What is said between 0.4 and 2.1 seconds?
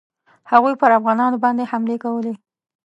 هغوی پر افغانانو باندي حملې